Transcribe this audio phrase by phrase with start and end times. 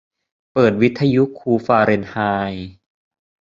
[0.53, 2.17] เปิดวิทยุคูลฟาเรนไฮ
[2.51, 2.67] ต์